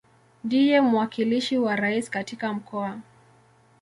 [0.43, 2.97] Ndiye mwakilishi wa Rais katika Mkoa.